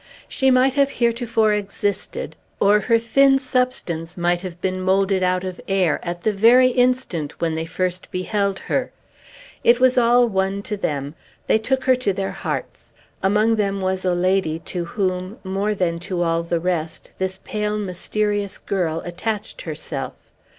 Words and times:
She 0.27 0.49
might 0.49 0.73
have 0.73 0.89
heretofore 0.89 1.53
existed, 1.53 2.35
or 2.59 2.79
her 2.79 2.97
thin 2.97 3.37
substance 3.37 4.17
might 4.17 4.41
have 4.41 4.59
been 4.59 4.81
moulded 4.81 5.21
out 5.21 5.43
of 5.43 5.61
air 5.67 5.99
at 6.01 6.23
the 6.23 6.33
very 6.33 6.69
instant 6.69 7.39
when 7.39 7.53
they 7.53 7.67
first 7.67 8.09
beheld 8.09 8.57
her. 8.57 8.91
It 9.63 9.79
was 9.79 9.99
all 9.99 10.25
one 10.27 10.63
to 10.63 10.75
them; 10.75 11.13
they 11.45 11.59
took 11.59 11.83
her 11.83 11.95
to 11.97 12.13
their 12.13 12.31
hearts. 12.31 12.93
Among 13.21 13.57
them 13.57 13.79
was 13.79 14.03
a 14.03 14.15
lady 14.15 14.57
to 14.73 14.85
whom, 14.85 15.37
more 15.43 15.75
than 15.75 15.99
to 15.99 16.23
all 16.23 16.41
the 16.41 16.59
rest, 16.59 17.11
this 17.19 17.39
pale, 17.43 17.77
mysterious 17.77 18.57
girl 18.57 19.03
attached 19.05 19.61
herself. 19.61 20.13